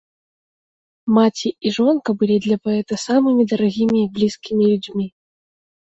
Маці 1.17 1.49
і 1.67 1.73
жонка 1.77 2.09
былі 2.21 2.37
для 2.45 2.57
паэта 2.65 2.93
самымі 3.05 3.43
дарагімі 3.53 3.97
і 4.05 4.11
блізкімі 4.17 4.63
людзьмі. 4.71 5.05